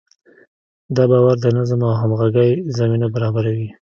دا 0.95 1.03
باور 1.11 1.35
د 1.41 1.45
نظم 1.57 1.79
او 1.87 1.93
همغږۍ 2.01 2.51
زمینه 2.77 3.07
برابروي. 3.15 3.69